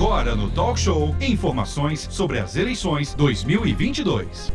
[0.00, 4.50] Agora no Talk Show, informações sobre as eleições 2022.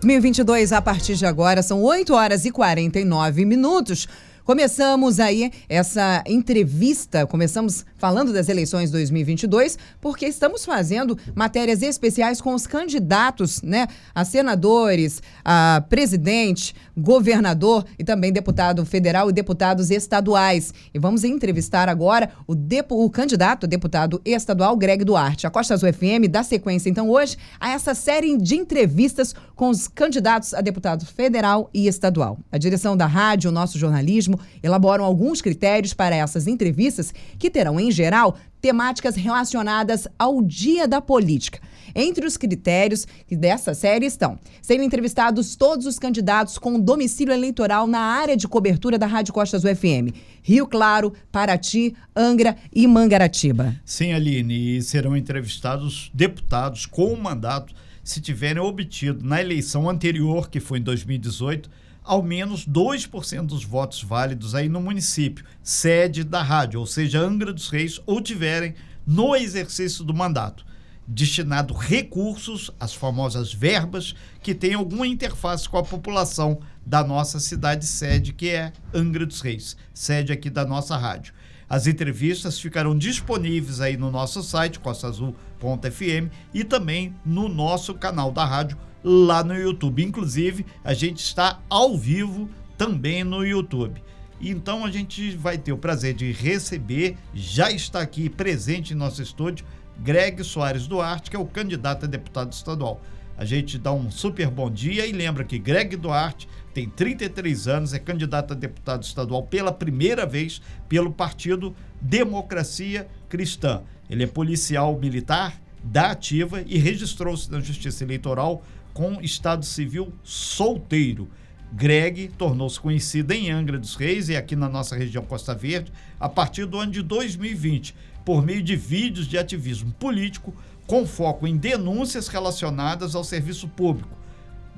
[0.00, 4.08] 2022 a partir de agora são 8 horas e 49 minutos.
[4.42, 12.54] Começamos aí essa entrevista, começamos falando das eleições 2022, porque estamos fazendo matérias especiais com
[12.54, 20.72] os candidatos, né, a senadores, a presidente, governador e também deputado federal e deputados estaduais.
[20.92, 25.46] E vamos entrevistar agora o, depo, o candidato deputado estadual Greg Duarte.
[25.46, 29.88] A Costa Azul FM dá sequência então hoje a essa série de entrevistas com os
[29.88, 32.38] candidatos a deputado federal e estadual.
[32.50, 37.78] A direção da rádio, o nosso jornalismo elaboram alguns critérios para essas entrevistas que terão,
[37.78, 41.60] em geral, temáticas relacionadas ao dia da política.
[41.94, 48.00] Entre os critérios dessa série estão serem entrevistados todos os candidatos com domicílio eleitoral na
[48.00, 50.12] área de cobertura da Rádio Costas UFM.
[50.42, 53.74] Rio Claro, Paraty, Angra e Mangaratiba.
[53.84, 57.74] Sim, Aline, e serão entrevistados deputados com mandato
[58.04, 61.70] se tiverem obtido na eleição anterior, que foi em 2018,
[62.06, 67.52] ao menos 2% dos votos válidos aí no município, sede da rádio, ou seja, Angra
[67.52, 68.74] dos Reis, ou tiverem
[69.06, 70.64] no exercício do mandato
[71.06, 77.86] destinado recursos, as famosas verbas, que têm alguma interface com a população da nossa cidade
[77.86, 81.32] sede, que é Angra dos Reis, sede aqui da nossa rádio.
[81.68, 88.44] As entrevistas ficarão disponíveis aí no nosso site, costaazul.fm, e também no nosso canal da
[88.44, 90.02] rádio lá no YouTube.
[90.02, 94.02] Inclusive, a gente está ao vivo também no YouTube.
[94.40, 99.22] Então a gente vai ter o prazer de receber, já está aqui presente em nosso
[99.22, 99.64] estúdio,
[99.98, 103.00] Greg Soares Duarte, que é o candidato a deputado estadual.
[103.38, 107.94] A gente dá um super bom dia e lembra que Greg Duarte tem 33 anos,
[107.94, 113.82] é candidato a deputado estadual pela primeira vez pelo partido Democracia Cristã.
[114.10, 118.62] Ele é policial militar da Ativa e registrou-se na Justiça Eleitoral
[118.96, 121.28] com Estado Civil solteiro.
[121.70, 126.30] Greg tornou-se conhecido em Angra dos Reis e aqui na nossa região Costa Verde a
[126.30, 130.54] partir do ano de 2020, por meio de vídeos de ativismo político
[130.86, 134.16] com foco em denúncias relacionadas ao serviço público.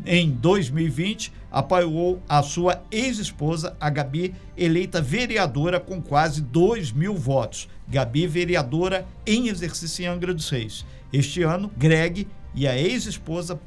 [0.04, 7.68] Em 2020, apoiou a sua ex-esposa, a Gabi, eleita vereadora com quase 2 mil votos.
[7.86, 10.84] Gabi, vereadora em exercício em Angra dos Reis.
[11.12, 13.58] Este ano, Greg e a ex-esposa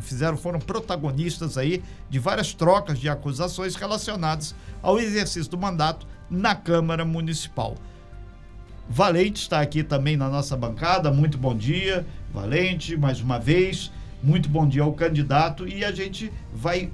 [0.00, 6.54] fizeram foram protagonistas aí de várias trocas de acusações relacionadas ao exercício do mandato na
[6.54, 7.76] Câmara Municipal.
[8.88, 11.10] Valente está aqui também na nossa bancada.
[11.10, 13.90] Muito bom dia, Valente, mais uma vez.
[14.22, 16.90] Muito bom dia ao candidato e a gente vai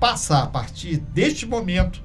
[0.00, 2.02] passar a partir deste momento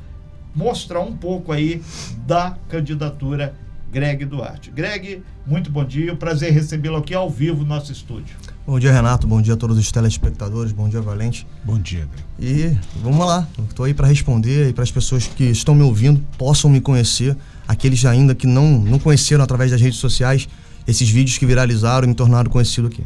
[0.53, 1.81] mostrar um pouco aí
[2.25, 3.55] da candidatura
[3.91, 4.71] Greg Duarte.
[4.71, 8.35] Greg, muito bom dia, um prazer recebê-lo aqui ao vivo no nosso estúdio.
[8.65, 11.47] Bom dia, Renato, bom dia a todos os telespectadores, bom dia, Valente.
[11.63, 12.25] Bom dia, Greg.
[12.39, 16.21] E vamos lá, estou aí para responder e para as pessoas que estão me ouvindo
[16.37, 17.35] possam me conhecer,
[17.67, 20.49] aqueles ainda que não, não conheceram através das redes sociais,
[20.87, 23.03] esses vídeos que viralizaram e me tornaram conhecido aqui.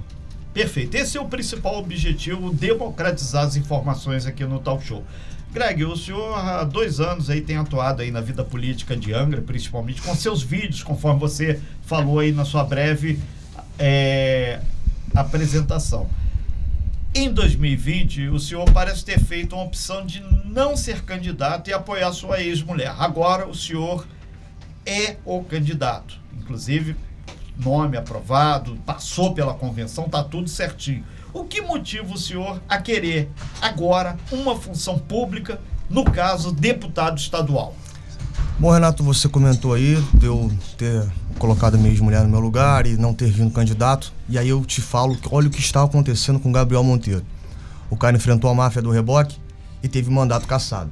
[0.53, 0.95] Perfeito.
[0.95, 5.03] Esse é o principal objetivo, democratizar as informações aqui no Talk Show.
[5.51, 9.41] Greg, o senhor há dois anos aí tem atuado aí na vida política de Angra,
[9.41, 13.19] principalmente com seus vídeos, conforme você falou aí na sua breve
[13.77, 14.61] é,
[15.13, 16.09] apresentação.
[17.13, 22.13] Em 2020, o senhor parece ter feito uma opção de não ser candidato e apoiar
[22.13, 22.95] sua ex-mulher.
[22.97, 24.07] Agora, o senhor
[24.85, 26.17] é o candidato.
[26.33, 26.95] Inclusive,
[27.57, 31.03] nome aprovado, passou pela convenção, tá tudo certinho.
[31.33, 33.29] O que motiva o senhor a querer
[33.61, 37.75] agora uma função pública, no caso, deputado estadual?
[38.59, 41.09] Bom, Renato, você comentou aí de eu ter
[41.39, 44.11] colocado a minha ex-mulher no meu lugar e não ter vindo candidato.
[44.27, 47.25] E aí eu te falo olha o que está acontecendo com Gabriel Monteiro.
[47.89, 49.37] O cara enfrentou a máfia do reboque
[49.81, 50.91] e teve mandato cassado.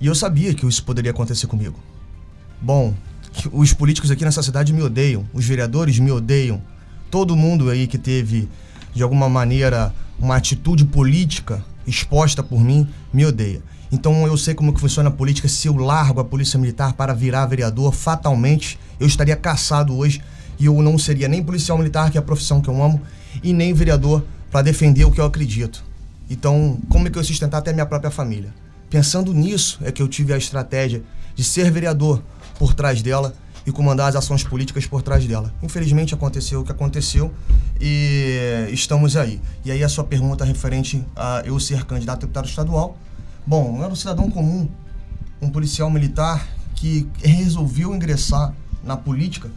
[0.00, 1.78] E eu sabia que isso poderia acontecer comigo.
[2.60, 2.92] Bom,
[3.52, 6.60] os políticos aqui nessa cidade me odeiam, os vereadores me odeiam.
[7.10, 8.48] Todo mundo aí que teve
[8.94, 13.62] de alguma maneira, uma atitude política exposta por mim, me odeia.
[13.90, 15.48] Então eu sei como que funciona a política.
[15.48, 20.22] Se eu largo a polícia militar para virar vereador, fatalmente eu estaria caçado hoje
[20.58, 23.00] e eu não seria nem policial militar, que é a profissão que eu amo,
[23.42, 25.84] e nem vereador para defender o que eu acredito.
[26.30, 28.54] Então, como é que eu sustentar até minha própria família?
[28.88, 31.02] Pensando nisso, é que eu tive a estratégia
[31.34, 32.22] de ser vereador
[32.58, 33.34] por trás dela
[33.66, 35.52] e comandar as ações políticas por trás dela.
[35.62, 37.32] Infelizmente aconteceu o que aconteceu
[37.80, 39.40] e estamos aí.
[39.64, 42.96] E aí a sua pergunta referente a eu ser candidato a deputado estadual.
[43.46, 44.68] Bom, eu era um cidadão comum,
[45.40, 49.50] um policial militar que resolveu ingressar na política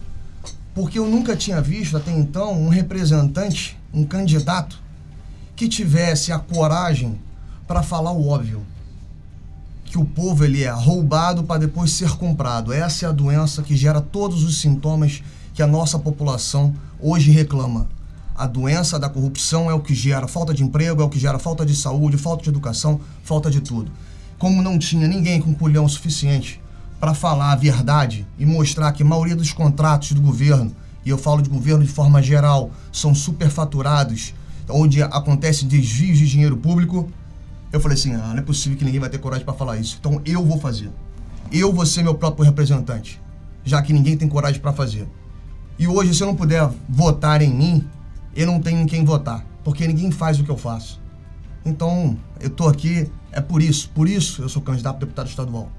[0.74, 4.80] Porque eu nunca tinha visto até então um representante, um candidato,
[5.56, 7.20] que tivesse a coragem
[7.66, 8.62] para falar o óbvio.
[9.96, 12.74] Que o povo ele é roubado para depois ser comprado.
[12.74, 17.88] Essa é a doença que gera todos os sintomas que a nossa população hoje reclama.
[18.36, 21.40] A doença da corrupção é o que gera falta de emprego, é o que gera
[21.40, 23.90] falta de saúde, falta de educação, falta de tudo.
[24.38, 26.62] Como não tinha ninguém com culhão suficiente
[27.00, 30.76] para falar a verdade e mostrar que a maioria dos contratos do governo,
[31.06, 34.34] e eu falo de governo de forma geral, são superfaturados,
[34.68, 37.10] onde acontece desvios de dinheiro público,
[37.76, 39.98] eu falei assim: ah, não é possível que ninguém vai ter coragem para falar isso.
[40.00, 40.90] Então eu vou fazer.
[41.52, 43.22] Eu vou ser meu próprio representante,
[43.64, 45.08] já que ninguém tem coragem para fazer.
[45.78, 47.88] E hoje, se eu não puder votar em mim,
[48.36, 51.02] eu não tenho em quem votar, porque ninguém faz o que eu faço.
[51.66, 55.70] Então, eu tô aqui, é por isso, por isso eu sou candidato a deputado estadual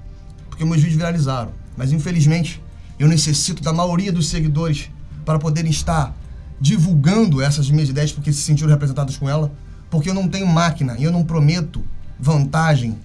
[0.57, 1.51] porque meus vídeos viralizaram.
[1.77, 2.61] Mas infelizmente,
[2.97, 4.89] eu necessito da maioria dos seguidores
[5.23, 6.17] para poderem estar
[6.59, 9.51] divulgando essas minhas ideias porque se sentiram representados com ela,
[9.89, 11.83] porque eu não tenho máquina e eu não prometo
[12.19, 12.97] vantagem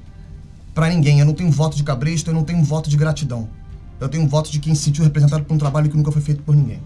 [0.75, 1.21] para ninguém.
[1.21, 3.49] Eu não tenho voto de cabresto, eu não tenho voto de gratidão.
[4.01, 6.43] Eu tenho voto de quem se sentiu representado por um trabalho que nunca foi feito
[6.43, 6.81] por ninguém.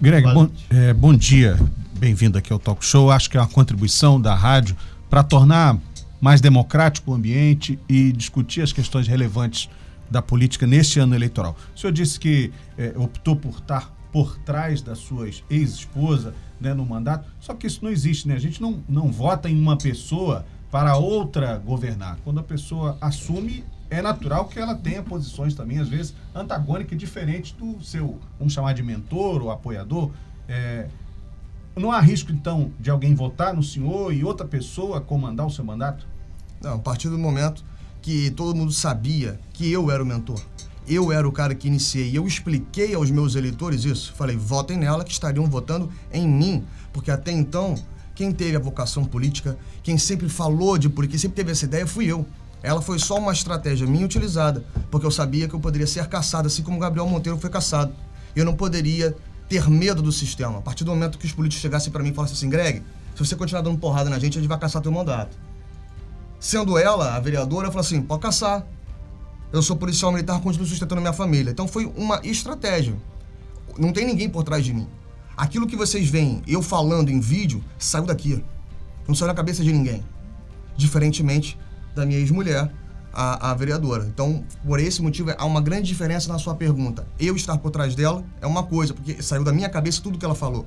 [0.00, 1.58] Greg, bom, é, bom dia.
[1.98, 3.10] Bem-vindo aqui ao Talk Show.
[3.10, 4.76] Acho que é uma contribuição da rádio
[5.08, 5.76] para tornar
[6.20, 9.68] mais democrático o ambiente e discutir as questões relevantes
[10.10, 11.56] da política neste ano eleitoral.
[11.74, 16.84] O senhor disse que é, optou por estar por trás da sua ex-esposa né, no
[16.84, 18.34] mandato, só que isso não existe, né?
[18.34, 22.18] A gente não, não vota em uma pessoa para outra governar.
[22.22, 27.52] Quando a pessoa assume, é natural que ela tenha posições também, às vezes, antagônicas, diferentes
[27.52, 30.10] do seu, vamos chamar de mentor ou apoiador.
[30.48, 30.88] É,
[31.74, 35.64] não há risco, então, de alguém votar no senhor e outra pessoa comandar o seu
[35.64, 36.06] mandato?
[36.60, 37.64] Não, a partir do momento
[38.02, 40.40] que todo mundo sabia que eu era o mentor,
[40.88, 44.12] eu era o cara que iniciei, eu expliquei aos meus eleitores isso.
[44.14, 47.74] Falei, votem nela que estariam votando em mim, porque até então,
[48.14, 52.06] quem teve a vocação política, quem sempre falou de política, sempre teve essa ideia, fui
[52.06, 52.26] eu.
[52.62, 56.46] Ela foi só uma estratégia minha utilizada, porque eu sabia que eu poderia ser caçado,
[56.46, 57.92] assim como Gabriel Monteiro foi caçado.
[58.36, 59.16] Eu não poderia
[59.48, 60.58] ter medo do sistema.
[60.58, 62.82] A partir do momento que os políticos chegassem para mim e falassem assim, Greg,
[63.14, 65.36] se você continuar dando porrada na gente, a gente vai caçar teu mandato.
[66.38, 68.66] Sendo ela, a vereadora, falou assim, pode caçar.
[69.52, 71.50] Eu sou policial militar, continuo sustentando minha família.
[71.50, 72.94] Então foi uma estratégia.
[73.78, 74.86] Não tem ninguém por trás de mim.
[75.36, 78.44] Aquilo que vocês veem eu falando em vídeo, saiu daqui.
[79.08, 80.04] Não saiu na cabeça de ninguém.
[80.76, 81.58] Diferentemente
[81.94, 82.72] da minha ex-mulher,
[83.12, 84.04] a, a, vereadora.
[84.06, 87.06] Então, por esse motivo, há uma grande diferença na sua pergunta.
[87.18, 90.24] Eu estar por trás dela é uma coisa, porque saiu da minha cabeça tudo que
[90.24, 90.64] ela falou.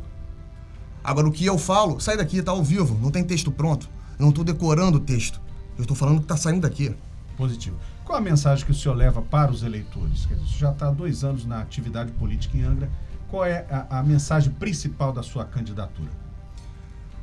[1.03, 3.89] Agora, o que eu falo, sai daqui, tá ao vivo, não tem texto pronto.
[4.19, 5.41] não estou decorando o texto.
[5.77, 6.95] Eu estou falando que está saindo daqui.
[7.37, 7.77] Positivo.
[8.05, 10.25] Qual a mensagem que o senhor leva para os eleitores?
[10.25, 12.89] Quer dizer, o senhor já está há dois anos na atividade política em Angra.
[13.29, 16.09] Qual é a, a mensagem principal da sua candidatura?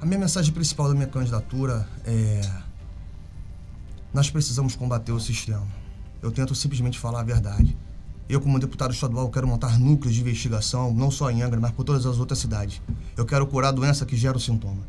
[0.00, 2.41] A minha mensagem principal da minha candidatura é
[4.12, 5.67] nós precisamos combater o sistema.
[6.21, 7.77] Eu tento simplesmente falar a verdade.
[8.29, 11.85] Eu, como deputado estadual, quero montar núcleos de investigação, não só em Angra, mas por
[11.85, 12.81] todas as outras cidades.
[13.17, 14.82] Eu quero curar a doença que gera o sintoma.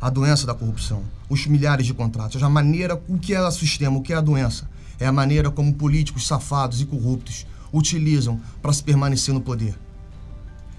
[0.00, 3.96] A doença da corrupção, os milhares de contratos, a maneira, o que é o sistema,
[3.96, 4.68] o que é a doença.
[4.98, 9.76] É a maneira como políticos safados e corruptos utilizam para se permanecer no poder.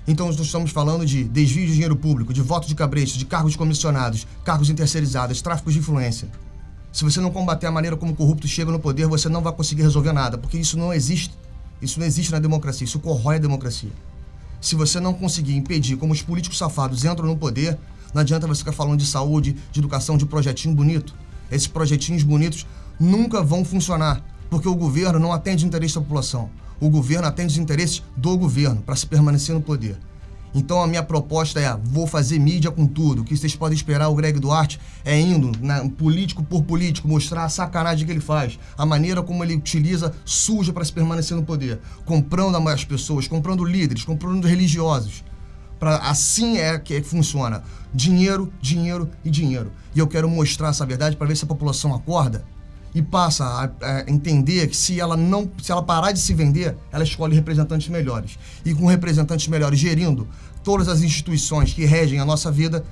[0.07, 3.55] Então, nós estamos falando de desvio de dinheiro público, de voto de cabresto, de cargos
[3.55, 6.29] comissionados, cargos interceirizados, tráfico de influência.
[6.93, 9.81] Se você não combater a maneira como corruptos chegam no poder, você não vai conseguir
[9.81, 11.35] resolver nada, porque isso não existe.
[11.81, 13.91] Isso não existe na democracia, isso corrói a democracia.
[14.59, 17.77] Se você não conseguir impedir como os políticos safados entram no poder,
[18.13, 21.13] não adianta você ficar falando de saúde, de educação, de projetinho bonito.
[21.51, 22.65] Esses projetinhos bonitos
[22.99, 26.49] nunca vão funcionar, porque o governo não atende o interesse da população.
[26.79, 29.97] O governo atende os interesses do governo para se permanecer no poder.
[30.53, 33.21] Então a minha proposta é: vou fazer mídia com tudo.
[33.21, 37.45] O que vocês podem esperar o Greg Duarte é indo na, político por político, mostrar
[37.45, 41.43] a sacanagem que ele faz, a maneira como ele utiliza suja para se permanecer no
[41.43, 45.23] poder, comprando as pessoas, comprando líderes, comprando religiosos.
[45.79, 47.63] Pra, assim é que funciona.
[47.93, 49.71] Dinheiro, dinheiro e dinheiro.
[49.93, 52.43] E eu quero mostrar essa verdade para ver se a população acorda
[52.97, 56.75] e passa a, a, entender que se ela não, se ela parar de se vender,
[56.91, 58.39] ela escolhe representantes melhores.
[58.65, 60.27] E com representantes melhores gerindo
[60.63, 62.83] todas as instituições que regem a nossa vida,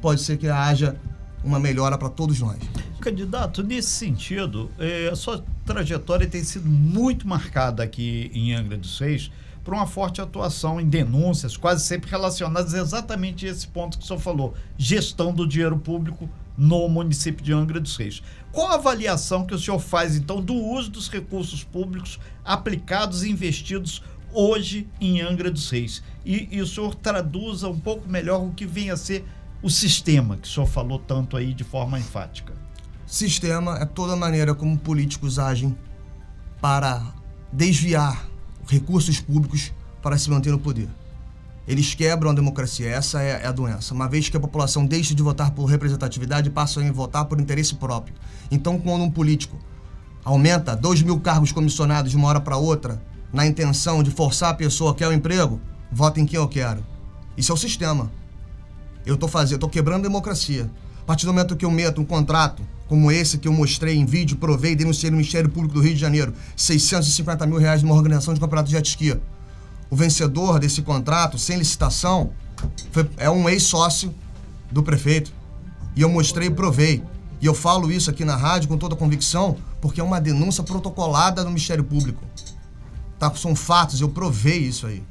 [0.00, 0.96] pode ser que haja
[1.44, 2.56] uma melhora para todos nós.
[2.98, 8.98] Candidato, nesse sentido, eh, a sua trajetória tem sido muito marcada aqui em Angra dos
[8.98, 9.30] Reis
[9.62, 14.06] por uma forte atuação em denúncias, quase sempre relacionadas exatamente a esse ponto que o
[14.06, 18.22] senhor falou: gestão do dinheiro público no município de Angra dos Reis.
[18.50, 23.30] Qual a avaliação que o senhor faz, então, do uso dos recursos públicos aplicados e
[23.30, 26.02] investidos hoje em Angra dos Reis.
[26.24, 29.24] E, e o senhor traduza um pouco melhor o que vem a ser
[29.62, 32.52] o sistema que o senhor falou tanto aí de forma enfática.
[33.06, 35.76] Sistema é toda maneira como políticos agem
[36.60, 37.14] para
[37.52, 38.26] desviar
[38.66, 40.88] recursos públicos para se manter no poder.
[41.66, 43.94] Eles quebram a democracia, essa é, a doença.
[43.94, 47.74] Uma vez que a população deixa de votar por representatividade, passa a votar por interesse
[47.76, 48.14] próprio.
[48.50, 49.56] Então, quando um político
[50.24, 53.02] aumenta 2 mil cargos comissionados de uma hora para outra,
[53.32, 56.84] na intenção de forçar a pessoa que quer o emprego, vota em quem eu quero.
[57.36, 58.10] Isso é o sistema.
[59.06, 60.70] Eu estou fazendo, estou quebrando a democracia.
[61.00, 64.04] A partir do momento que eu meto um contrato como esse que eu mostrei em
[64.04, 68.34] vídeo, provei, denunciei no Ministério Público do Rio de Janeiro, 650 mil reais numa organização
[68.34, 69.16] de campeonato de jet ski.
[69.92, 72.30] O vencedor desse contrato, sem licitação,
[72.90, 74.14] foi, é um ex-sócio
[74.70, 75.30] do prefeito.
[75.94, 77.02] E eu mostrei e provei.
[77.42, 81.44] E eu falo isso aqui na rádio com toda convicção, porque é uma denúncia protocolada
[81.44, 82.24] no Ministério Público.
[83.18, 83.34] Tá?
[83.34, 85.02] São fatos, eu provei isso aí.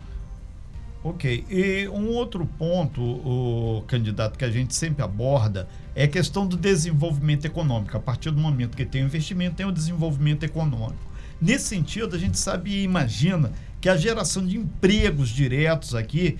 [1.03, 1.45] Ok.
[1.47, 6.57] E um outro ponto, o candidato, que a gente sempre aborda é a questão do
[6.57, 7.95] desenvolvimento econômico.
[7.95, 11.10] A partir do momento que tem o investimento, tem o desenvolvimento econômico.
[11.41, 16.37] Nesse sentido, a gente sabe e imagina que a geração de empregos diretos aqui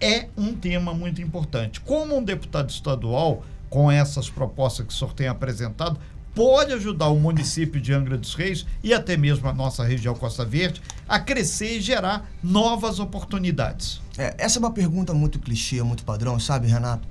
[0.00, 1.80] é um tema muito importante.
[1.80, 5.98] Como um deputado estadual, com essas propostas que o senhor tem apresentado,
[6.32, 10.44] pode ajudar o município de Angra dos Reis e até mesmo a nossa região Costa
[10.44, 14.00] Verde a crescer e gerar novas oportunidades?
[14.16, 17.08] É, essa é uma pergunta muito clichê, muito padrão, sabe, Renato?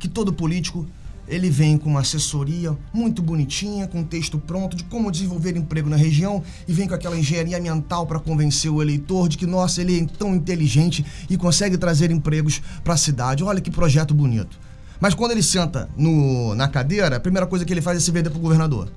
[0.00, 0.88] Que todo político
[1.32, 5.88] ele vem com uma assessoria muito bonitinha, com um texto pronto de como desenvolver emprego
[5.88, 9.80] na região e vem com aquela engenharia mental para convencer o eleitor de que, nossa,
[9.80, 13.42] ele é tão inteligente e consegue trazer empregos para a cidade.
[13.42, 14.60] Olha que projeto bonito.
[15.00, 18.10] Mas quando ele senta no, na cadeira, a primeira coisa que ele faz é se
[18.10, 18.92] vender para o governador.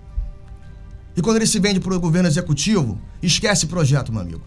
[1.16, 4.42] E quando ele se vende para o governo executivo, esquece projeto, meu amigo.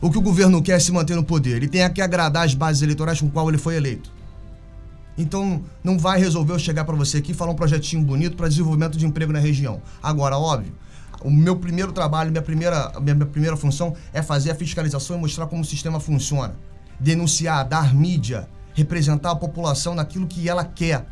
[0.00, 1.56] O que o governo quer é se manter no poder.
[1.56, 4.17] Ele tem que agradar as bases eleitorais com qual ele foi eleito.
[5.18, 8.48] Então, não vai resolver eu chegar para você aqui e falar um projetinho bonito para
[8.48, 9.82] desenvolvimento de emprego na região.
[10.00, 10.72] Agora, óbvio,
[11.20, 15.20] o meu primeiro trabalho, minha primeira, minha, minha primeira função é fazer a fiscalização e
[15.20, 16.54] mostrar como o sistema funciona.
[17.00, 21.04] Denunciar, dar mídia, representar a população naquilo que ela quer.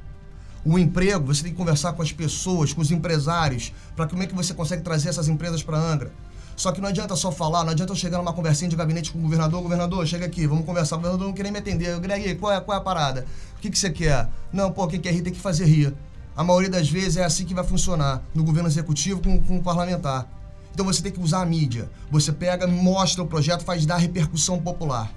[0.65, 4.27] O emprego, você tem que conversar com as pessoas, com os empresários, para como é
[4.27, 6.13] que você consegue trazer essas empresas para Angra.
[6.57, 9.19] Só que não adianta só falar, não adianta eu chegar numa conversinha de gabinete com
[9.19, 10.97] o governador, governador, chega aqui, vamos conversar.
[10.97, 11.91] O governador não quer nem me atender.
[11.91, 13.27] Eu, Greg, qual é, qual é a parada?
[13.57, 14.27] O que, que você quer?
[14.51, 15.95] Não, pô, quem quer rir tem que fazer rir.
[16.35, 19.63] A maioria das vezes é assim que vai funcionar, no governo executivo com, com o
[19.63, 20.27] parlamentar.
[20.73, 21.91] Então você tem que usar a mídia.
[22.11, 25.13] Você pega, mostra o projeto, faz dar repercussão popular.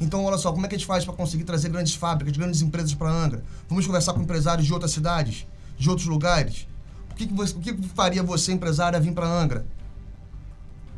[0.00, 2.62] Então, olha só, como é que a gente faz para conseguir trazer grandes fábricas, grandes
[2.62, 3.44] empresas para Angra?
[3.68, 5.46] Vamos conversar com empresários de outras cidades,
[5.78, 6.66] de outros lugares.
[7.12, 9.64] O que, que, você, o que faria você, empresário, a vir para Angra?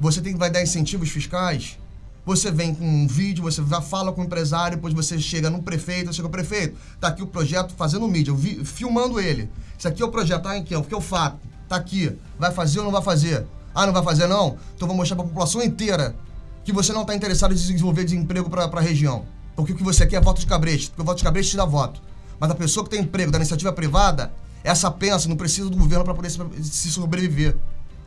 [0.00, 1.78] Você tem, vai dar incentivos fiscais?
[2.24, 5.62] Você vem com um vídeo, você vai, fala com o empresário, depois você chega no
[5.62, 9.48] prefeito, chega o prefeito, tá aqui o projeto fazendo mídia, vi, filmando ele.
[9.78, 11.38] Isso aqui é o projeto, tá aqui, ó, que é o fato,
[11.68, 12.16] tá aqui.
[12.38, 13.46] Vai fazer ou não vai fazer?
[13.72, 14.56] Ah, não vai fazer não?
[14.74, 16.16] Então vou mostrar para a população inteira
[16.64, 19.24] que você não está interessado em desenvolver desemprego para a região.
[19.54, 21.56] Porque o que você quer é voto de cabrete, porque o voto de cabrete te
[21.56, 22.02] dá voto.
[22.40, 24.32] Mas a pessoa que tem emprego da iniciativa privada,
[24.64, 27.56] essa pensa, não precisa do governo para poder se sobreviver.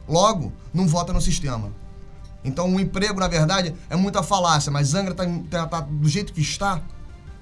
[0.09, 1.71] Logo, não vota no sistema.
[2.43, 6.33] Então, o emprego, na verdade, é muita falácia, mas Angra está tá, tá do jeito
[6.33, 6.81] que está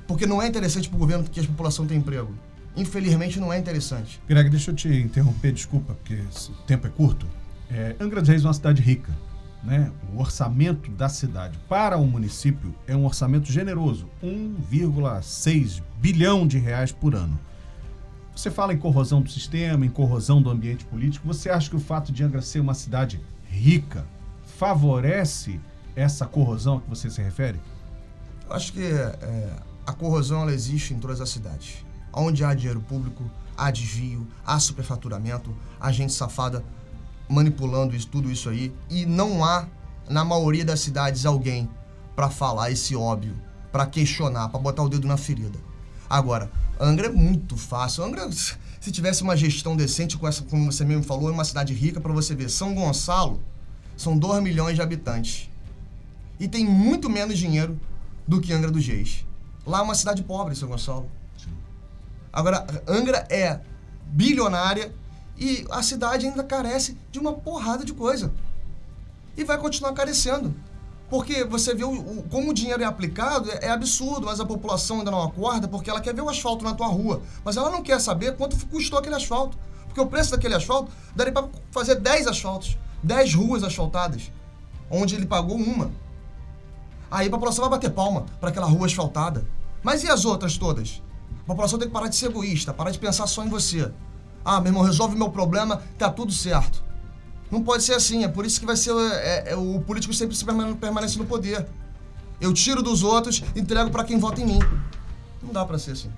[0.07, 2.33] porque não é interessante para o governo que a população tenha emprego.
[2.75, 4.21] Infelizmente, não é interessante.
[4.27, 7.27] Greg, deixa eu te interromper, desculpa, porque o tempo é curto.
[7.69, 9.12] É, Angra dos Reis é uma cidade rica.
[9.63, 9.91] Né?
[10.13, 16.91] O orçamento da cidade para o município é um orçamento generoso, 1,6 bilhão de reais
[16.91, 17.38] por ano.
[18.38, 21.25] Você fala em corrosão do sistema, em corrosão do ambiente político.
[21.25, 24.06] Você acha que o fato de Angra ser uma cidade rica
[24.60, 25.60] favorece
[25.96, 27.60] essa corrosão a que você se refere?
[28.48, 29.56] Eu acho que é,
[29.88, 31.84] a corrosão ela existe em todas as cidades.
[32.13, 33.24] Onde há dinheiro público,
[33.58, 36.63] há desvio, há superfaturamento, há gente safada
[37.27, 38.72] manipulando isso, tudo isso aí.
[38.88, 39.65] E não há,
[40.08, 41.67] na maioria das cidades, alguém
[42.15, 43.36] para falar esse óbvio,
[43.72, 45.58] para questionar, para botar o dedo na ferida.
[46.09, 48.03] Agora, Angra é muito fácil.
[48.03, 51.73] Angra, se tivesse uma gestão decente, com essa, como você mesmo falou, é uma cidade
[51.73, 53.41] rica, para você ver, São Gonçalo
[53.97, 55.49] são 2 milhões de habitantes.
[56.39, 57.79] E tem muito menos dinheiro
[58.27, 59.25] do que Angra dos Reis.
[59.65, 61.09] Lá é uma cidade pobre, São Gonçalo.
[62.31, 63.59] Agora, Angra é
[64.05, 64.93] bilionária
[65.37, 68.31] e a cidade ainda carece de uma porrada de coisa.
[69.35, 70.55] E vai continuar carecendo.
[71.09, 74.45] Porque você vê o, o, como o dinheiro é aplicado, é, é, absurdo, mas a
[74.45, 77.21] população ainda não acorda porque ela quer ver o asfalto na tua rua.
[77.45, 79.57] Mas ela não quer saber quanto custou aquele asfalto.
[79.85, 84.31] Porque o preço daquele asfalto daria para fazer 10 asfaltos, 10 ruas asfaltadas,
[84.91, 85.91] onde ele pagou uma.
[87.09, 89.47] Aí a população vai bater palma para aquela rua asfaltada.
[89.81, 91.01] Mas e as outras todas?
[91.43, 93.89] A população tem que parar de ser egoísta, parar de pensar só em você.
[94.43, 96.83] Ah, meu irmão, resolve meu problema, tá tudo certo.
[97.50, 100.36] Não pode ser assim, é por isso que vai ser é, é, o político sempre
[100.80, 101.66] permanece no poder.
[102.39, 104.60] Eu tiro dos outros, entrego para quem vota em mim.
[105.42, 106.10] Não dá para ser assim.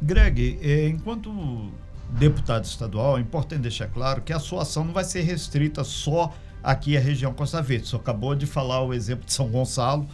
[0.00, 1.70] Greg, é, enquanto
[2.10, 6.32] deputado estadual, é importante deixar claro que a sua ação não vai ser restrita só
[6.62, 7.88] aqui à região Costa Verde.
[7.88, 10.08] Você acabou de falar o exemplo de São Gonçalo,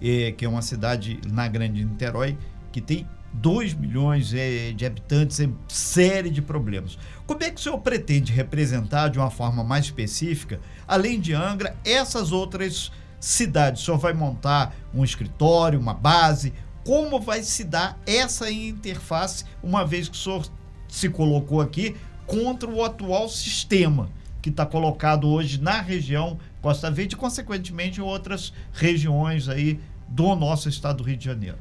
[0.00, 2.36] é, que é uma cidade na Grande Niterói,
[2.72, 6.98] que tem 2 milhões é, de habitantes em série de problemas.
[7.26, 11.74] Como é que o senhor pretende representar de uma forma mais específica, além de Angra,
[11.82, 13.80] essas outras cidades?
[13.80, 16.52] O senhor vai montar um escritório, uma base?
[16.84, 20.46] Como vai se dar essa interface, uma vez que o senhor
[20.86, 24.10] se colocou aqui contra o atual sistema
[24.42, 30.36] que está colocado hoje na região Costa Verde e, consequentemente, em outras regiões aí do
[30.36, 31.56] nosso estado do Rio de Janeiro?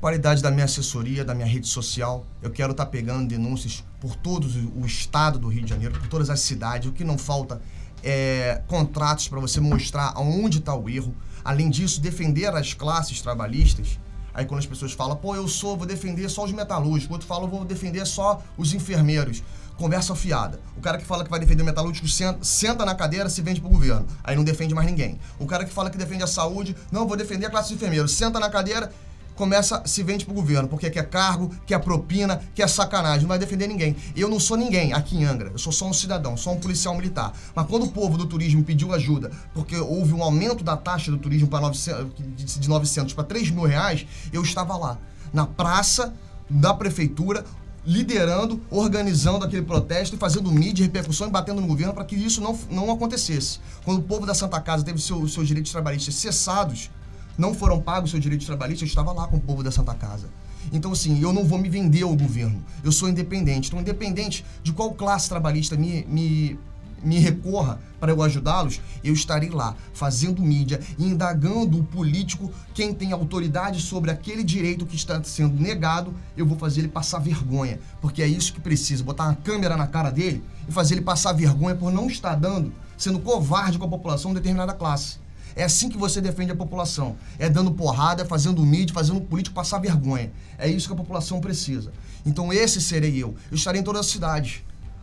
[0.00, 4.14] Qualidade da minha assessoria, da minha rede social, eu quero estar tá pegando denúncias por
[4.14, 6.88] todo o estado do Rio de Janeiro, por todas as cidades.
[6.88, 7.60] O que não falta
[8.02, 11.14] é contratos para você mostrar aonde está o erro.
[11.44, 13.98] Além disso, defender as classes trabalhistas
[14.38, 17.44] Aí quando as pessoas falam, pô, eu sou, vou defender só os metalúrgicos, outro fala,
[17.44, 19.42] vou defender só os enfermeiros.
[19.76, 20.60] Conversa fiada.
[20.76, 23.60] O cara que fala que vai defender o metalúrgico senta, senta na cadeira, se vende
[23.60, 24.06] pro governo.
[24.22, 25.18] Aí não defende mais ninguém.
[25.40, 28.12] O cara que fala que defende a saúde, não, vou defender a classe de enfermeiros,
[28.12, 28.92] senta na cadeira
[29.38, 33.68] começa, se vende pro governo, porque quer cargo, quer propina, quer sacanagem, não vai defender
[33.68, 33.96] ninguém.
[34.16, 36.94] Eu não sou ninguém aqui em Angra, eu sou só um cidadão, só um policial
[36.96, 37.32] militar.
[37.54, 41.16] Mas quando o povo do turismo pediu ajuda, porque houve um aumento da taxa do
[41.16, 44.98] turismo para 900, de 900 para 3 mil reais, eu estava lá,
[45.32, 46.12] na praça
[46.50, 47.44] da prefeitura,
[47.86, 52.40] liderando, organizando aquele protesto e fazendo mídia, repercussão e batendo no governo para que isso
[52.40, 53.60] não, não acontecesse.
[53.84, 56.90] Quando o povo da Santa Casa teve seu, seus direitos trabalhistas cessados,
[57.38, 60.28] não foram pagos seus direitos trabalhistas, eu estava lá com o povo da Santa Casa.
[60.72, 62.62] Então, assim, eu não vou me vender ao governo.
[62.82, 63.68] Eu sou independente.
[63.68, 66.58] Então, independente de qual classe trabalhista me, me,
[67.02, 73.12] me recorra para eu ajudá-los, eu estarei lá fazendo mídia, indagando o político, quem tem
[73.12, 77.78] autoridade sobre aquele direito que está sendo negado, eu vou fazer ele passar vergonha.
[78.00, 81.32] Porque é isso que precisa, botar uma câmera na cara dele e fazer ele passar
[81.32, 85.18] vergonha por não estar dando, sendo covarde com a população de determinada classe.
[85.58, 87.16] É assim que você defende a população.
[87.36, 90.30] É dando porrada, fazendo mídia, fazendo o político passar vergonha.
[90.56, 91.92] É isso que a população precisa.
[92.24, 93.34] Então esse serei eu.
[93.50, 94.62] Eu estarei em todas as cidades.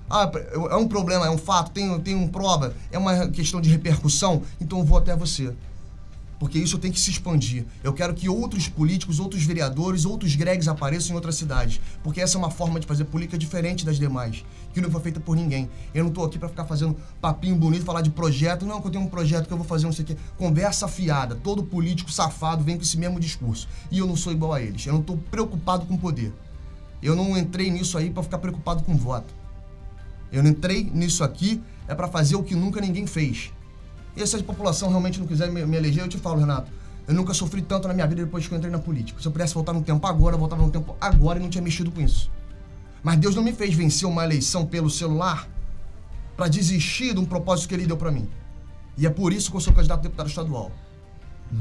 [0.09, 0.31] Ah,
[0.71, 4.43] é um problema, é um fato, tem, tem um prova, é uma questão de repercussão,
[4.61, 5.51] então eu vou até você
[6.39, 7.65] porque isso tem que se expandir.
[7.83, 12.37] Eu quero que outros políticos, outros vereadores, outros gregs apareçam em outras cidades, porque essa
[12.37, 14.43] é uma forma de fazer política diferente das demais,
[14.73, 15.69] que não foi feita por ninguém.
[15.93, 18.91] Eu não estou aqui para ficar fazendo papinho bonito, falar de projeto, não, que eu
[18.91, 20.17] tenho um projeto que eu vou fazer não sei o quê.
[20.37, 21.35] Conversa fiada.
[21.35, 23.67] Todo político safado vem com esse mesmo discurso.
[23.91, 24.85] E eu não sou igual a eles.
[24.85, 26.33] Eu não estou preocupado com poder.
[27.01, 29.33] Eu não entrei nisso aí para ficar preocupado com voto.
[30.31, 33.51] Eu não entrei nisso aqui é para fazer o que nunca ninguém fez
[34.15, 36.71] e se a população realmente não quiser me, me eleger, eu te falo, Renato,
[37.07, 39.21] eu nunca sofri tanto na minha vida depois que eu entrei na política.
[39.21, 41.61] Se eu pudesse voltar no tempo agora, eu voltava no tempo agora e não tinha
[41.61, 42.31] mexido com isso.
[43.03, 45.47] Mas Deus não me fez vencer uma eleição pelo celular
[46.35, 48.27] para desistir de um propósito que ele deu para mim.
[48.97, 50.71] E é por isso que eu sou candidato a deputado estadual.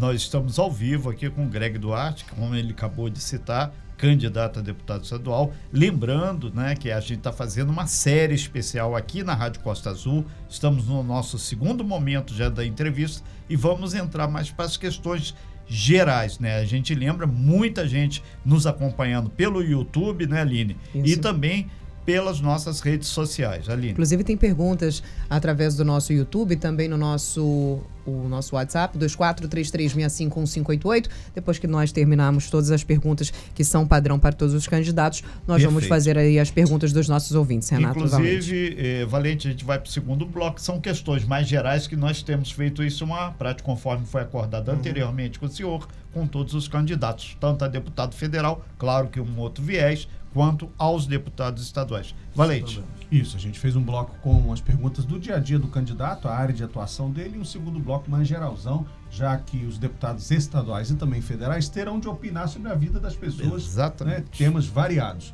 [0.00, 4.58] Nós estamos ao vivo aqui com o Greg Duarte, como ele acabou de citar, candidato
[4.58, 5.52] a deputado estadual.
[5.72, 10.24] Lembrando né, que a gente está fazendo uma série especial aqui na Rádio Costa Azul.
[10.50, 15.32] Estamos no nosso segundo momento já da entrevista e vamos entrar mais para as questões
[15.66, 16.56] gerais, né?
[16.56, 20.76] A gente lembra muita gente nos acompanhando pelo YouTube, né, Aline?
[20.92, 21.06] Isso.
[21.06, 21.70] E também
[22.04, 23.92] pelas nossas redes sociais, Aline.
[23.92, 31.08] Inclusive tem perguntas através do nosso YouTube, também no nosso o nosso WhatsApp, 2433651588.
[31.34, 35.62] Depois que nós terminarmos todas as perguntas que são padrão para todos os candidatos, nós
[35.62, 35.70] Perfeito.
[35.70, 37.98] vamos fazer aí as perguntas dos nossos ouvintes, Renato.
[37.98, 41.86] Inclusive, Valente, eh, Valente a gente vai para o segundo bloco, são questões mais gerais
[41.86, 44.74] que nós temos feito isso uma prática conforme foi acordado uhum.
[44.74, 49.38] anteriormente com o senhor, com todos os candidatos, tanto a deputado federal, claro que um
[49.38, 52.14] outro viés, quanto aos deputados estaduais.
[52.34, 52.82] Valente.
[53.12, 56.26] Isso, a gente fez um bloco com as perguntas do dia a dia do candidato,
[56.26, 60.30] a área de atuação dele, e um segundo bloco mais geralzão, já que os deputados
[60.32, 64.18] estaduais e também federais terão de opinar sobre a vida das pessoas, né, Exatamente.
[64.18, 65.32] Né, temas variados.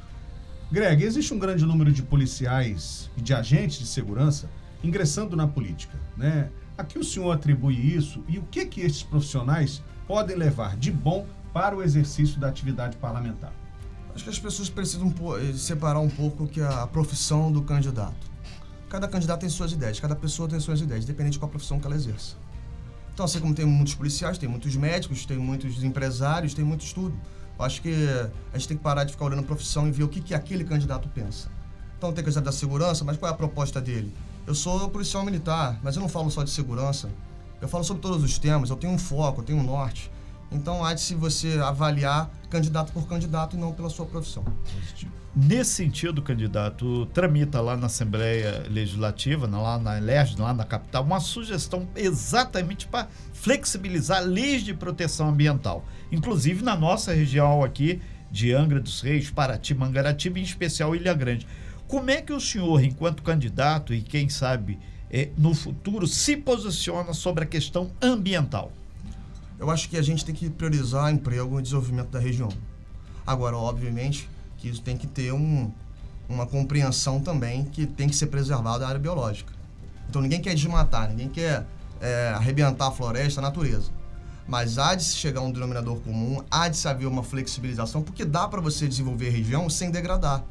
[0.70, 4.48] Greg, existe um grande número de policiais e de agentes de segurança
[4.84, 6.50] ingressando na política, né?
[6.76, 10.90] A que o senhor atribui isso e o que que esses profissionais podem levar de
[10.90, 13.52] bom para o exercício da atividade parlamentar?
[14.14, 18.30] Acho que as pessoas precisam eh, separar um pouco que a profissão do candidato.
[18.88, 21.86] Cada candidato tem suas ideias, cada pessoa tem suas ideias, independente de qual profissão que
[21.86, 22.36] ela exerça.
[23.14, 27.14] Então, assim como tem muitos policiais, tem muitos médicos, tem muitos empresários, tem muito estudo.
[27.58, 27.94] Eu acho que
[28.52, 30.34] a gente tem que parar de ficar olhando a profissão e ver o que, que
[30.34, 31.48] aquele candidato pensa.
[31.96, 34.12] Então, tem coisa da segurança, mas qual é a proposta dele?
[34.46, 37.10] Eu sou policial militar, mas eu não falo só de segurança.
[37.60, 40.10] Eu falo sobre todos os temas, eu tenho um foco, eu tenho um norte.
[40.50, 44.44] Então, há de se você avaliar candidato por candidato e não pela sua profissão.
[45.34, 51.20] Nesse sentido, candidato, tramita lá na Assembleia Legislativa, lá na LERJ, lá na capital, uma
[51.20, 55.84] sugestão exatamente para flexibilizar leis de proteção ambiental.
[56.10, 61.46] Inclusive na nossa região aqui de Angra dos Reis, Paraty, Mangaratiba, em especial Ilha Grande.
[61.86, 67.12] Como é que o senhor, enquanto candidato e quem sabe é, no futuro, se posiciona
[67.12, 68.72] sobre a questão ambiental?
[69.60, 72.48] Eu acho que a gente tem que priorizar emprego e desenvolvimento da região.
[73.26, 75.70] Agora, obviamente, que isso tem que ter um,
[76.26, 79.52] uma compreensão também que tem que ser preservada a área biológica.
[80.08, 81.66] Então ninguém quer desmatar, ninguém quer
[82.00, 83.90] é, arrebentar a floresta, a natureza.
[84.48, 88.00] Mas há de se chegar a um denominador comum, há de se haver uma flexibilização,
[88.02, 90.42] porque dá para você desenvolver a região sem degradar.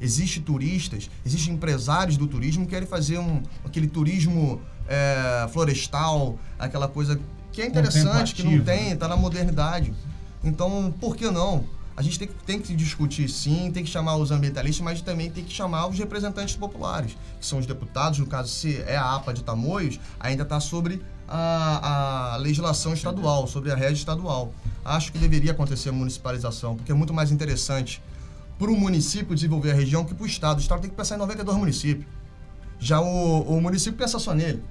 [0.00, 6.88] Existem turistas, existem empresários do turismo que querem fazer um, aquele turismo é, florestal, aquela
[6.88, 7.20] coisa
[7.54, 9.94] que é interessante, que não tem, está na modernidade.
[10.42, 11.64] Então, por que não?
[11.96, 15.30] a gente tem que, tem que discutir sim, tem que chamar os ambientalistas, mas também
[15.30, 19.14] tem que chamar os representantes populares, que são os deputados, no caso, se é a
[19.14, 24.52] APA de Tamoios, ainda está sobre a, a, legislação estadual, sobre a rede estadual.
[24.84, 28.02] Acho que deveria acontecer a municipalização, porque é muito mais interessante
[28.58, 30.58] para o município desenvolver a região que para o Estado.
[30.58, 32.06] O Estado tem que pensar em 92 municípios.
[32.80, 34.62] Já o, o município pensa só nele.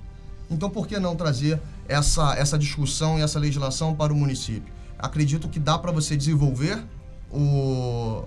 [0.51, 4.73] Então, por que não trazer essa, essa discussão e essa legislação para o município?
[4.97, 6.83] Acredito que dá para você desenvolver
[7.31, 8.23] o,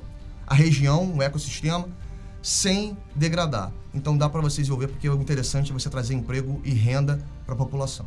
[0.47, 1.89] a região, o ecossistema,
[2.43, 3.73] sem degradar.
[3.95, 7.55] Então dá para você desenvolver, porque o interessante é você trazer emprego e renda para
[7.55, 8.07] a população.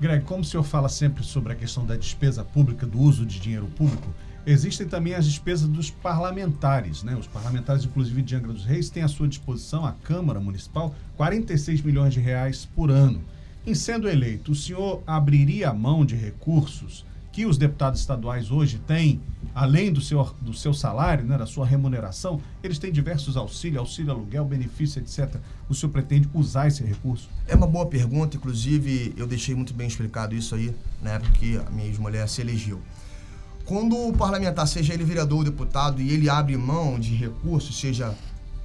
[0.00, 3.38] Greg, como o senhor fala sempre sobre a questão da despesa pública, do uso de
[3.40, 4.12] dinheiro público,
[4.44, 7.02] existem também as despesas dos parlamentares.
[7.02, 7.16] Né?
[7.16, 11.82] Os parlamentares, inclusive de Angra dos Reis, têm à sua disposição, a Câmara Municipal, 46
[11.82, 13.22] milhões de reais por ano.
[13.66, 19.22] Em sendo eleito, o senhor abriria mão de recursos que os deputados estaduais hoje têm,
[19.54, 24.12] além do seu, do seu salário, né, da sua remuneração, eles têm diversos auxílios, auxílio
[24.12, 25.36] aluguel, benefício, etc.
[25.66, 27.28] O senhor pretende usar esse recurso?
[27.48, 30.72] É uma boa pergunta, inclusive eu deixei muito bem explicado isso aí,
[31.02, 32.80] na época que a minha ex-mulher se elegeu.
[33.64, 38.14] Quando o parlamentar, seja ele vereador ou deputado, e ele abre mão de recursos, seja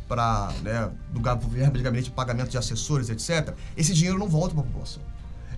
[0.10, 4.66] para né, do gabinete de pagamento de assessores, etc., esse dinheiro não volta para a
[4.66, 5.04] população.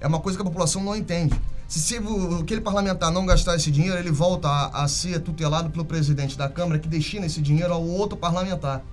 [0.01, 1.39] É uma coisa que a população não entende.
[1.67, 1.99] Se, se
[2.39, 6.49] aquele parlamentar não gastar esse dinheiro, ele volta a, a ser tutelado pelo presidente da
[6.49, 8.83] Câmara que destina esse dinheiro ao outro parlamentar.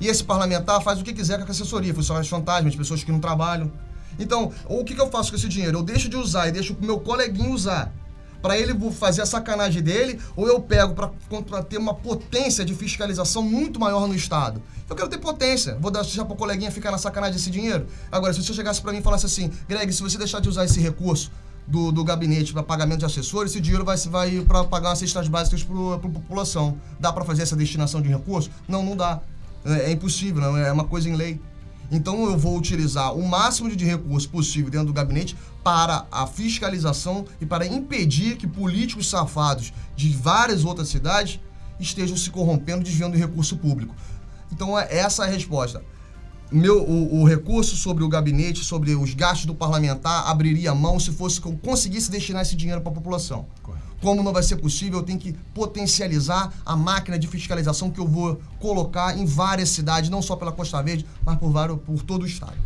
[0.00, 3.20] E esse parlamentar faz o que quiser com a assessoria, funcionários fantasmas, pessoas que não
[3.20, 3.70] trabalham.
[4.18, 5.78] Então, o que, que eu faço com esse dinheiro?
[5.78, 7.92] Eu deixo de usar e deixo o meu coleguinho usar
[8.40, 13.42] para ele fazer a sacanagem dele, ou eu pego para ter uma potência de fiscalização
[13.42, 14.62] muito maior no Estado.
[14.88, 15.76] Eu quero ter potência.
[15.80, 17.86] Vou deixar para o coleguinha ficar na sacanagem desse dinheiro?
[18.10, 20.64] Agora, se você chegasse para mim e falasse assim, Greg, se você deixar de usar
[20.64, 21.30] esse recurso
[21.66, 25.28] do, do gabinete para pagamento de assessores, esse dinheiro vai, vai para pagar as cestas
[25.28, 26.78] básicas para a população.
[26.98, 28.50] Dá para fazer essa destinação de recursos?
[28.66, 29.20] Não, não dá.
[29.64, 31.40] É, é impossível, não, é uma coisa em lei.
[31.90, 37.24] Então eu vou utilizar o máximo de recursos possível dentro do gabinete para a fiscalização
[37.40, 41.40] e para impedir que políticos safados de várias outras cidades
[41.80, 43.94] estejam se corrompendo, desviando de recurso público.
[44.52, 45.82] Então é essa é a resposta
[46.50, 51.12] meu, o, o, recurso sobre o gabinete, sobre os gastos do parlamentar, abriria mão se
[51.12, 53.46] fosse que eu conseguisse destinar esse dinheiro para a população.
[53.62, 53.87] Correto.
[54.00, 58.06] Como não vai ser possível, eu tenho que potencializar a máquina de fiscalização que eu
[58.06, 62.22] vou colocar em várias cidades, não só pela Costa Verde, mas por, vários, por todo
[62.22, 62.56] o estado.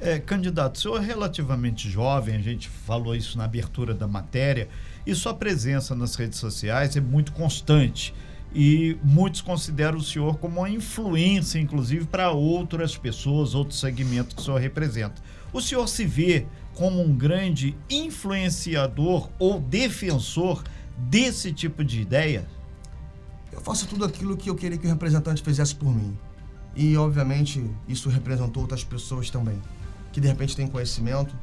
[0.00, 4.68] É, candidato, o senhor é relativamente jovem, a gente falou isso na abertura da matéria,
[5.06, 8.14] e sua presença nas redes sociais é muito constante
[8.54, 14.40] e muitos consideram o senhor como uma influência, inclusive, para outras pessoas, outros segmentos que
[14.40, 15.20] o senhor representa.
[15.52, 16.46] O senhor se vê
[16.78, 20.62] como um grande influenciador ou defensor
[20.96, 22.46] desse tipo de ideia?
[23.50, 26.16] Eu faço tudo aquilo que eu queria que o representante fizesse por mim.
[26.76, 29.60] E, obviamente, isso representou outras pessoas também,
[30.12, 31.34] que de repente têm conhecimento,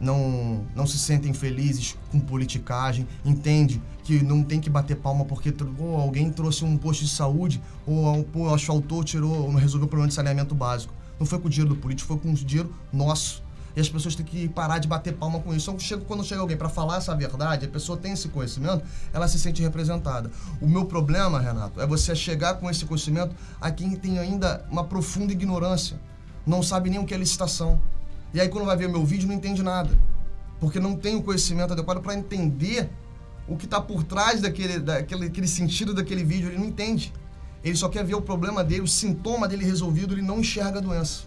[0.00, 5.54] não, não se sentem felizes com politicagem, entende que não tem que bater palma porque
[5.96, 10.52] alguém trouxe um posto de saúde ou pô, asfaltou, tirou, resolveu o problema de saneamento
[10.52, 10.92] básico.
[11.16, 13.48] Não foi com o dinheiro do político, foi com o dinheiro nosso.
[13.76, 15.70] E as pessoas têm que parar de bater palma com isso.
[15.70, 19.28] Então, chego, quando chega alguém para falar essa verdade, a pessoa tem esse conhecimento, ela
[19.28, 20.30] se sente representada.
[20.60, 24.84] O meu problema, Renato, é você chegar com esse conhecimento a quem tem ainda uma
[24.84, 26.00] profunda ignorância.
[26.46, 27.80] Não sabe nem o que é licitação
[28.32, 29.90] e aí quando vai ver meu vídeo não entende nada.
[30.60, 32.90] porque não tem o conhecimento adequado para entender
[33.48, 36.50] o que está por trás daquele, daquele aquele sentido daquele vídeo.
[36.50, 37.14] Ele não entende.
[37.64, 40.82] Ele só quer ver o problema dele, o sintoma dele resolvido, ele não enxerga a
[40.82, 41.22] doença.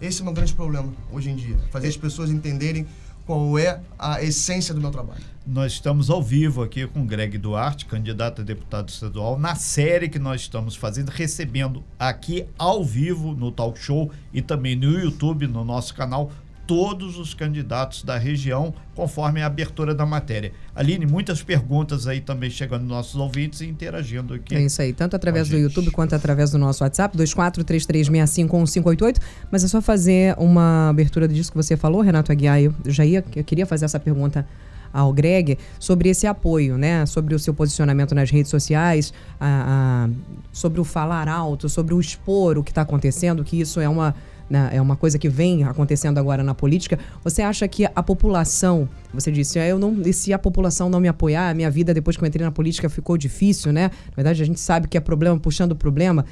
[0.00, 1.56] Esse é meu grande problema hoje em dia.
[1.70, 2.86] Fazer as pessoas entenderem
[3.26, 5.20] qual é a essência do meu trabalho.
[5.46, 10.18] Nós estamos ao vivo aqui com Greg Duarte, candidato a deputado estadual, na série que
[10.18, 15.64] nós estamos fazendo, recebendo aqui ao vivo no Talk Show e também no YouTube, no
[15.64, 16.30] nosso canal,
[16.68, 20.52] todos os candidatos da região, conforme a abertura da matéria.
[20.76, 24.54] Aline, muitas perguntas aí também chegando nos nossos ouvintes e interagindo aqui.
[24.54, 29.16] É isso aí, tanto através do YouTube quanto através do nosso WhatsApp, 2433651588.
[29.50, 32.60] Mas é só fazer uma abertura disso que você falou, Renato Aguiar.
[32.60, 34.46] Eu já ia, eu queria fazer essa pergunta
[34.92, 37.06] ao Greg sobre esse apoio, né?
[37.06, 40.10] Sobre o seu posicionamento nas redes sociais, a, a,
[40.52, 44.14] sobre o falar alto, sobre o expor o que está acontecendo, que isso é uma
[44.48, 46.98] né, é uma coisa que vem acontecendo agora na política.
[47.22, 51.00] Você acha que a população, você disse, ah, eu não, e se a população não
[51.00, 53.90] me apoiar, a minha vida depois que eu entrei na política ficou difícil, né?
[54.10, 56.24] Na verdade, a gente sabe que é problema puxando problema.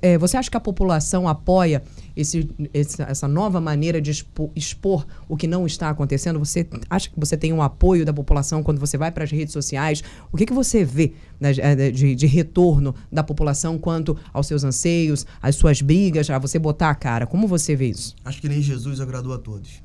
[0.00, 1.82] É, você acha que a população apoia
[2.14, 6.38] esse, esse, essa nova maneira de expor, expor, o que não está acontecendo?
[6.38, 9.52] Você acha que você tem um apoio da população quando você vai para as redes
[9.52, 10.02] sociais?
[10.30, 11.52] O que, que você vê né,
[11.90, 16.90] de, de, retorno da população quanto aos seus anseios, às suas brigas, a você botar
[16.90, 17.26] a cara?
[17.26, 18.14] Como você vê isso?
[18.24, 19.82] Acho que nem Jesus agradou a todos.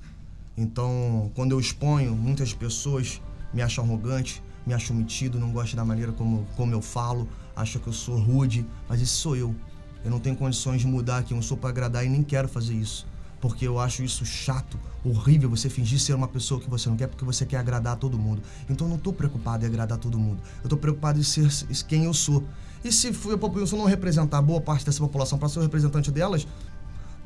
[0.57, 3.21] Então, quando eu exponho, muitas pessoas
[3.53, 7.81] me acham arrogante, me acham metido, não gostam da maneira como, como eu falo, acham
[7.81, 9.55] que eu sou rude, mas esse sou eu.
[10.03, 12.73] Eu não tenho condições de mudar quem eu sou para agradar e nem quero fazer
[12.73, 13.05] isso.
[13.39, 17.07] Porque eu acho isso chato, horrível você fingir ser uma pessoa que você não quer
[17.07, 18.41] porque você quer agradar a todo mundo.
[18.67, 20.41] Então eu não estou preocupado em agradar todo mundo.
[20.57, 21.47] Eu estou preocupado em ser
[21.87, 22.43] quem eu sou.
[22.83, 26.47] E se população não representar boa parte dessa população para ser o representante delas,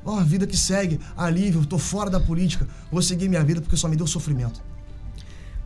[0.05, 3.77] ó, a vida que segue, alívio, estou fora da política, vou seguir minha vida porque
[3.77, 4.61] só me deu sofrimento.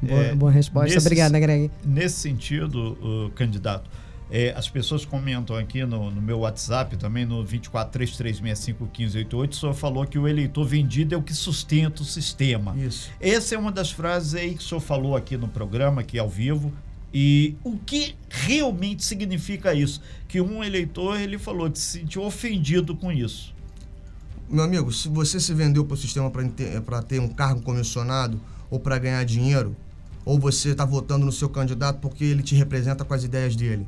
[0.02, 0.94] Boa, é, boa resposta.
[0.94, 1.72] Nesse, Obrigada, Greg.
[1.84, 3.90] Nesse sentido, uh, candidato,
[4.30, 10.06] é, as pessoas comentam aqui no, no, meu WhatsApp, também no 2433651588, o senhor falou
[10.06, 12.76] que o eleitor vendido é o que sustenta o sistema.
[12.78, 13.12] Isso.
[13.20, 16.30] Essa é uma das frases aí que o senhor falou aqui no programa, aqui ao
[16.30, 16.74] vivo.
[17.14, 20.02] E o que realmente significa isso?
[20.28, 23.55] Que um eleitor, ele falou que se sentiu ofendido com isso.
[24.50, 26.32] Meu amigo, se você se vendeu para o sistema
[26.86, 29.76] para ter um cargo comissionado ou para ganhar dinheiro,
[30.24, 33.88] ou você está votando no seu candidato porque ele te representa com as ideias dele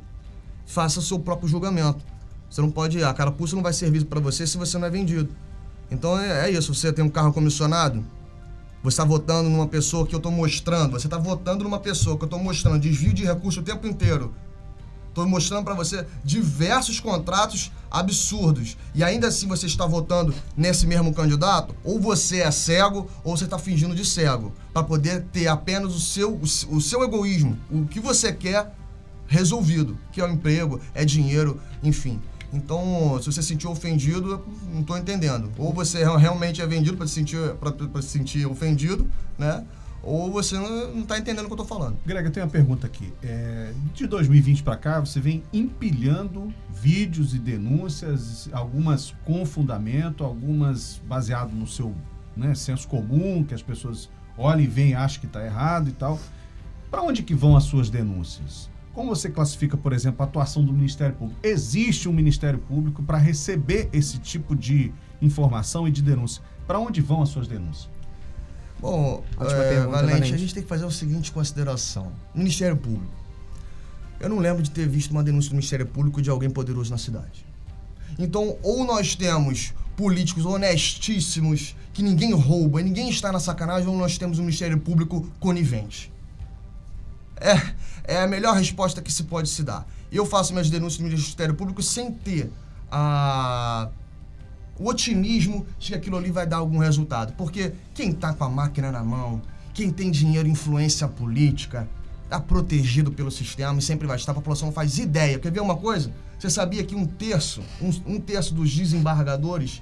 [0.68, 2.04] faça o seu próprio julgamento.
[2.48, 3.02] Você não pode.
[3.02, 5.30] A carapuça não vai servir para você se você não é vendido.
[5.90, 6.72] Então é, é isso.
[6.74, 8.04] Você tem um carro comissionado,
[8.82, 10.92] você está votando numa pessoa que eu estou mostrando.
[10.92, 14.32] Você está votando numa pessoa que eu estou mostrando desvio de recurso o tempo inteiro.
[15.18, 18.76] Estou mostrando para você diversos contratos absurdos.
[18.94, 21.74] E ainda assim você está votando nesse mesmo candidato?
[21.82, 24.52] Ou você é cego, ou você está fingindo de cego.
[24.72, 27.58] Para poder ter apenas o seu, o, seu egoísmo.
[27.68, 28.72] O que você quer
[29.26, 32.20] resolvido, que é o emprego, é dinheiro, enfim.
[32.52, 35.50] Então, se você se sentir ofendido, não estou entendendo.
[35.58, 37.38] Ou você realmente é vendido para se sentir,
[38.02, 39.64] se sentir ofendido, né?
[40.02, 41.96] Ou você não está entendendo o que eu estou falando.
[42.06, 43.12] Greg, eu tenho uma pergunta aqui.
[43.22, 51.00] É, de 2020 para cá, você vem empilhando vídeos e denúncias, algumas com fundamento, algumas
[51.06, 51.94] baseado no seu
[52.36, 55.92] né, senso comum, que as pessoas olham e veem e acham que está errado e
[55.92, 56.18] tal.
[56.90, 58.70] Para onde que vão as suas denúncias?
[58.94, 61.38] Como você classifica, por exemplo, a atuação do Ministério Público?
[61.42, 66.42] Existe um Ministério Público para receber esse tipo de informação e de denúncia?
[66.66, 67.88] Para onde vão as suas denúncias?
[68.80, 69.44] Bom, é,
[69.88, 72.12] pergunta, Valente, Valente, a gente tem que fazer a seguinte consideração.
[72.34, 73.12] Ministério Público.
[74.20, 76.98] Eu não lembro de ter visto uma denúncia do Ministério Público de alguém poderoso na
[76.98, 77.46] cidade.
[78.18, 84.18] Então, ou nós temos políticos honestíssimos, que ninguém rouba, ninguém está na sacanagem, ou nós
[84.18, 86.12] temos um Ministério Público conivente.
[87.36, 89.86] É, é a melhor resposta que se pode se dar.
[90.10, 92.50] Eu faço minhas denúncias no Ministério Público sem ter
[92.90, 93.88] a,
[94.78, 97.34] o otimismo de que aquilo ali vai dar algum resultado.
[97.34, 99.42] Porque quem está com a máquina na mão,
[99.78, 101.88] quem tem dinheiro, influência política,
[102.24, 104.32] está protegido pelo sistema e sempre vai estar.
[104.32, 105.38] A população não faz ideia.
[105.38, 106.10] Quer ver uma coisa?
[106.36, 109.80] Você sabia que um terço, um, um terço dos desembargadores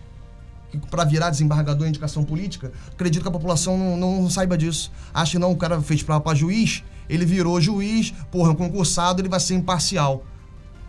[0.90, 4.92] para virar desembargador em indicação política, acredito que a população não, não saiba disso.
[5.14, 9.30] Acho que não, o cara fez para juiz, ele virou juiz, porra, um concursado, ele
[9.30, 10.26] vai ser imparcial.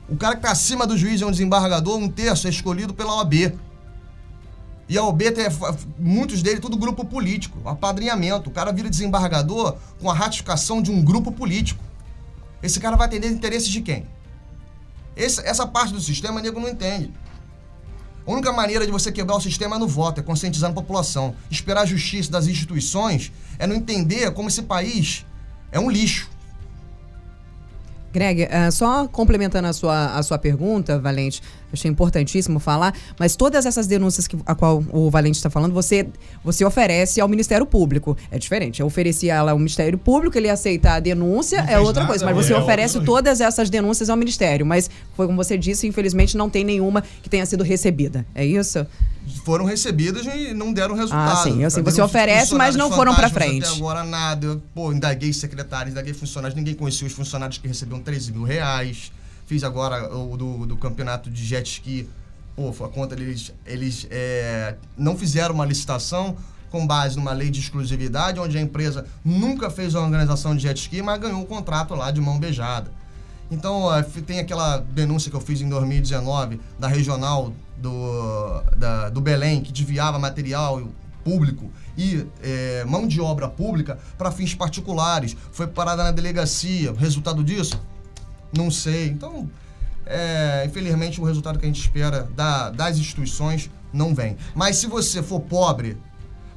[0.10, 3.16] O cara que está acima do juiz é um desembargador, um terço é escolhido pela
[3.16, 3.54] OAB.
[4.90, 5.46] E a OAB tem
[6.00, 8.50] muitos deles, tudo grupo político, apadrinhamento.
[8.50, 11.84] O cara vira desembargador com a ratificação de um grupo político.
[12.64, 14.08] Esse cara vai atender interesses de quem?
[15.16, 17.12] Esse, essa parte do sistema, nego não entende.
[18.26, 21.36] A única maneira de você quebrar o sistema é no voto, é conscientizando a população.
[21.50, 25.26] Esperar a justiça das instituições é não entender como esse país
[25.72, 26.30] é um lixo.
[28.12, 31.42] Greg, uh, só complementando a sua, a sua pergunta, Valente,
[31.72, 36.08] achei importantíssimo falar, mas todas essas denúncias que, a qual o Valente está falando, você,
[36.44, 38.18] você oferece ao Ministério Público.
[38.32, 38.80] É diferente.
[38.80, 42.26] Eu ofereci ela ao Ministério Público, ele aceita a denúncia, não é outra nada, coisa.
[42.26, 44.66] Mas você é oferece todas essas denúncias ao Ministério.
[44.66, 48.26] Mas, foi como você disse, infelizmente não tem nenhuma que tenha sido recebida.
[48.34, 48.86] É isso?
[49.44, 51.40] foram recebidas e não deram resultado.
[51.40, 51.64] Ah, sim.
[51.64, 53.66] Assim, você oferece, mas não foram para frente.
[53.66, 54.46] Até agora nada.
[54.46, 56.56] Eu, pô, indaguei secretários, indaguei funcionários.
[56.56, 59.12] Ninguém conhecia os funcionários que recebiam 13 mil reais.
[59.48, 62.08] Fiz agora o do, do campeonato de jet ski.
[62.54, 66.36] Pô, a conta eles, eles é, não fizeram uma licitação
[66.70, 70.78] com base numa lei de exclusividade, onde a empresa nunca fez uma organização de jet
[70.78, 72.92] ski, mas ganhou um contrato lá de mão beijada.
[73.50, 73.86] Então,
[74.26, 79.72] tem aquela denúncia que eu fiz em 2019 da regional do, da, do Belém, que
[79.72, 80.90] desviava material
[81.24, 85.38] público e é, mão de obra pública para fins particulares.
[85.54, 86.92] Foi parada na delegacia.
[86.92, 87.80] Resultado disso?
[88.56, 89.08] Não sei.
[89.08, 89.50] Então,
[90.06, 94.38] é, infelizmente, o resultado que a gente espera da, das instituições não vem.
[94.56, 95.98] Mas se você for pobre,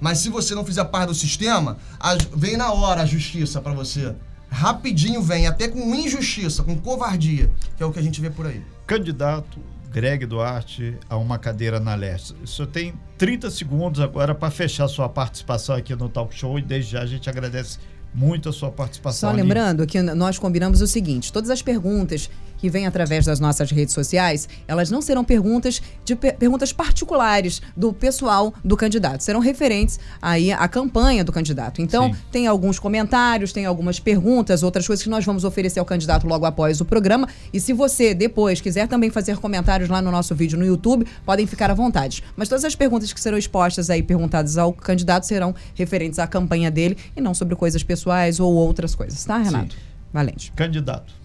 [0.00, 3.72] mas se você não fizer parte do sistema, a, vem na hora a justiça para
[3.72, 4.14] você.
[4.50, 8.46] Rapidinho vem, até com injustiça, com covardia, que é o que a gente vê por
[8.46, 8.64] aí.
[8.84, 12.34] Candidato Greg Duarte a uma cadeira na Leste.
[12.46, 16.92] Senhor tem 30 segundos agora para fechar sua participação aqui no Talk Show e desde
[16.92, 17.78] já a gente agradece
[18.14, 19.30] muito a sua participação.
[19.30, 23.70] Só lembrando que nós combinamos o seguinte: todas as perguntas que vêm através das nossas
[23.70, 29.98] redes sociais, elas não serão perguntas de perguntas particulares do pessoal do candidato, serão referentes
[30.20, 31.80] aí à campanha do candidato.
[31.80, 32.20] Então, Sim.
[32.30, 36.44] tem alguns comentários, tem algumas perguntas, outras coisas que nós vamos oferecer ao candidato logo
[36.44, 37.28] após o programa.
[37.52, 41.46] E se você depois quiser também fazer comentários lá no nosso vídeo no YouTube, podem
[41.46, 42.22] ficar à vontade.
[42.36, 46.70] Mas todas as perguntas que serão expostas aí, perguntadas ao candidato, serão referentes à campanha
[46.70, 49.74] dele e não sobre coisas pessoais ou outras coisas, tá, Renato?
[49.74, 49.80] Sim.
[50.12, 50.52] Valente.
[50.52, 51.19] Candidato.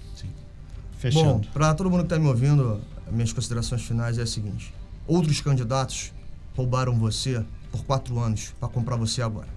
[0.97, 1.25] Fechando.
[1.25, 2.81] Bom, para todo mundo que está me ouvindo,
[3.11, 4.73] minhas considerações finais é a seguinte:
[5.07, 6.13] outros candidatos
[6.55, 9.49] roubaram você por quatro anos para comprar você agora.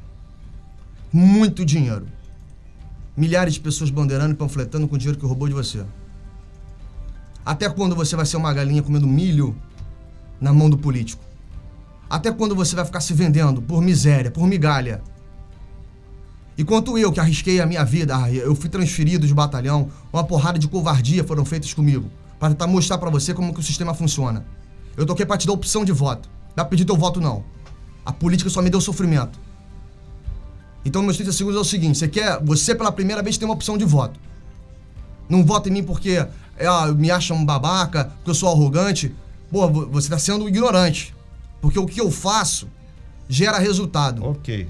[1.12, 2.06] Muito dinheiro.
[3.16, 5.84] Milhares de pessoas bandeirando e panfletando com o dinheiro que roubou de você.
[7.44, 9.56] Até quando você vai ser uma galinha comendo milho
[10.40, 11.24] na mão do político?
[12.10, 15.02] Até quando você vai ficar se vendendo por miséria, por migalha?
[16.58, 20.66] Enquanto eu, que arrisquei a minha vida, eu fui transferido de batalhão, uma porrada de
[20.66, 24.44] covardia foram feitas comigo, para tentar mostrar para você como que o sistema funciona.
[24.96, 26.28] Eu toquei para te dar opção de voto.
[26.56, 27.44] Dá pra pedir teu voto, não.
[28.04, 29.38] A política só me deu sofrimento.
[30.84, 33.54] Então, meus 30 segundos é o seguinte: você quer, você pela primeira vez tem uma
[33.54, 34.18] opção de voto.
[35.28, 39.14] Não vota em mim porque é, me acha um babaca, porque eu sou arrogante.
[39.48, 41.14] Pô, você tá sendo ignorante.
[41.60, 42.68] Porque o que eu faço
[43.28, 44.24] gera resultado.
[44.24, 44.68] Ok.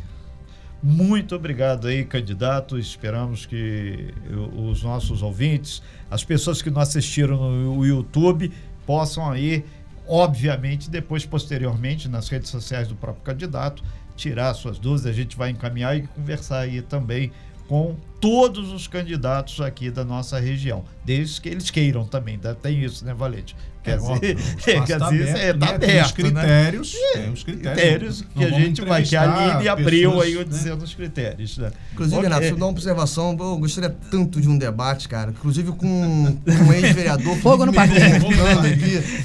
[0.82, 2.78] Muito obrigado aí, candidato.
[2.78, 4.14] Esperamos que
[4.56, 8.52] os nossos ouvintes, as pessoas que nos assistiram no YouTube,
[8.86, 9.64] possam aí,
[10.06, 13.82] obviamente, depois, posteriormente, nas redes sociais do próprio candidato,
[14.16, 15.06] tirar suas dúvidas.
[15.06, 17.32] A gente vai encaminhar e conversar aí também
[17.66, 22.40] com todos os candidatos aqui da nossa região, desde que eles queiram também.
[22.62, 23.54] Tem isso, né, Valente?
[23.82, 27.22] Quer é, dizer, é, quer tá é, tá aberto, tem os critérios, né?
[27.22, 30.44] tem os critérios, que a gente vai, que a Aline abriu aí né?
[30.44, 31.58] dizendo os critérios.
[31.58, 31.70] Né?
[31.92, 32.28] Inclusive, okay.
[32.28, 36.72] Renato, só dar uma observação, eu gostaria tanto de um debate, cara, inclusive com, um
[36.72, 38.20] ex-vereador Fogo no parquinho.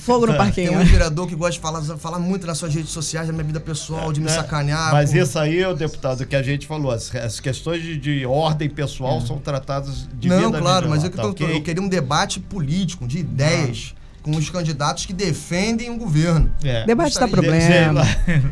[0.02, 0.70] Fogo no parquinho.
[0.70, 3.44] Tem um ex-vereador que gosta de falar, falar muito nas suas redes sociais, da minha
[3.44, 4.92] vida pessoal, de me é, sacanear.
[4.92, 5.18] Mas por...
[5.18, 9.18] isso aí, o deputado, que a gente falou, as, as questões de, de, ordem pessoal
[9.18, 9.26] é.
[9.26, 11.56] são tratadas de Não, claro, mas eu, tá, okay?
[11.56, 13.94] eu queria um debate político, de ideias.
[13.98, 16.50] Ah com os candidatos que defendem o governo.
[16.64, 16.86] É.
[16.86, 18.02] Debate dá problema.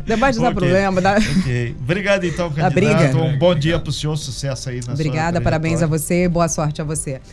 [0.04, 0.54] Debate dá okay.
[0.54, 1.00] problema.
[1.00, 1.16] Dá...
[1.40, 1.74] Okay.
[1.80, 3.16] Obrigado, então, candidato.
[3.16, 6.82] Um bom dia para o senhor, sucesso aí na Obrigada, parabéns a você, boa sorte
[6.82, 7.22] a você.